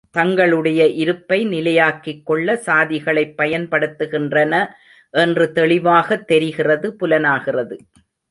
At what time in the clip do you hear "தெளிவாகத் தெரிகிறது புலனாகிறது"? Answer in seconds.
5.51-7.77